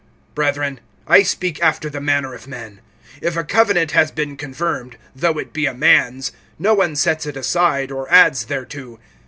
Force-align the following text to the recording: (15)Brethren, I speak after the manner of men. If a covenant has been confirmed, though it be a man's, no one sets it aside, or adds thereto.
(15)Brethren, 0.35 0.79
I 1.07 1.21
speak 1.21 1.61
after 1.61 1.87
the 1.87 2.01
manner 2.01 2.33
of 2.33 2.47
men. 2.47 2.79
If 3.21 3.37
a 3.37 3.43
covenant 3.43 3.91
has 3.91 4.09
been 4.09 4.35
confirmed, 4.35 4.97
though 5.15 5.37
it 5.37 5.53
be 5.53 5.67
a 5.67 5.75
man's, 5.75 6.31
no 6.57 6.73
one 6.73 6.95
sets 6.95 7.27
it 7.27 7.37
aside, 7.37 7.91
or 7.91 8.11
adds 8.11 8.45
thereto. 8.45 8.97